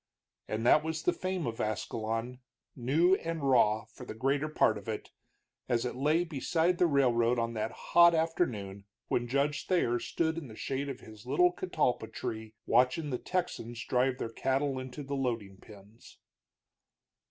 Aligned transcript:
And 0.47 0.65
that 0.65 0.83
was 0.83 1.03
the 1.03 1.13
fame 1.13 1.45
of 1.45 1.61
Ascalon, 1.61 2.39
new 2.75 3.13
and 3.17 3.47
raw, 3.47 3.83
for 3.85 4.03
the 4.03 4.15
greater 4.15 4.49
part 4.49 4.79
of 4.79 4.87
it, 4.89 5.11
as 5.69 5.85
it 5.85 5.93
lay 5.95 6.23
beside 6.23 6.79
the 6.79 6.87
railroad 6.87 7.37
on 7.37 7.53
that 7.53 7.69
hot 7.71 8.15
afternoon 8.15 8.85
when 9.09 9.27
Judge 9.27 9.67
Thayer 9.67 9.99
stood 9.99 10.39
in 10.39 10.47
the 10.47 10.55
shade 10.55 10.89
of 10.89 11.01
his 11.01 11.27
little 11.27 11.51
catalpa 11.53 12.07
tree 12.07 12.55
watching 12.65 13.11
the 13.11 13.19
Texans 13.19 13.85
drive 13.85 14.17
their 14.17 14.31
cattle 14.31 14.79
into 14.79 15.03
the 15.03 15.13
loading 15.15 15.57
pens. 15.57 16.17